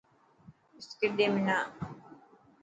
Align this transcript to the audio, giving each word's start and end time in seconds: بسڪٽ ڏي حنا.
بسڪٽ 0.73 1.11
ڏي 1.17 1.25
حنا. 1.35 1.57